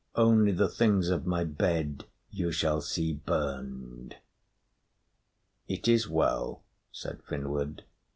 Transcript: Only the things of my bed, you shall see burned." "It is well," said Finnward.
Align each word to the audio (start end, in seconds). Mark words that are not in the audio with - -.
Only 0.15 0.51
the 0.51 0.67
things 0.67 1.09
of 1.09 1.27
my 1.27 1.43
bed, 1.43 2.05
you 2.31 2.51
shall 2.51 2.81
see 2.81 3.13
burned." 3.13 4.15
"It 5.67 5.87
is 5.87 6.09
well," 6.09 6.63
said 6.91 7.21
Finnward. 7.21 7.83